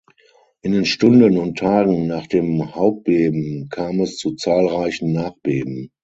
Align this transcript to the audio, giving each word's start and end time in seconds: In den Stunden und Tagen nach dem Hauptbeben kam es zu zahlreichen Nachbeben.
In 0.63 0.71
den 0.71 0.85
Stunden 0.85 1.37
und 1.37 1.59
Tagen 1.59 2.07
nach 2.07 2.25
dem 2.25 2.73
Hauptbeben 2.73 3.69
kam 3.69 3.99
es 3.99 4.17
zu 4.17 4.33
zahlreichen 4.33 5.13
Nachbeben. 5.13 5.91